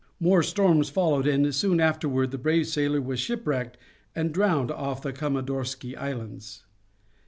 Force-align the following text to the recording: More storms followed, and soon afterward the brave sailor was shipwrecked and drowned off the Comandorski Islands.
More 0.19 0.41
storms 0.41 0.89
followed, 0.89 1.27
and 1.27 1.53
soon 1.53 1.79
afterward 1.79 2.31
the 2.31 2.39
brave 2.39 2.65
sailor 2.65 2.99
was 2.99 3.19
shipwrecked 3.19 3.77
and 4.15 4.33
drowned 4.33 4.71
off 4.71 5.03
the 5.03 5.13
Comandorski 5.13 5.95
Islands. 5.95 6.63